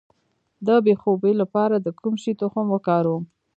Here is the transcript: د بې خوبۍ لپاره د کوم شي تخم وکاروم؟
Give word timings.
د 0.67 0.69
بې 0.85 0.93
خوبۍ 1.01 1.33
لپاره 1.41 1.75
د 1.85 1.87
کوم 1.99 2.13
شي 2.21 2.31
تخم 2.41 2.65
وکاروم؟ 2.71 3.23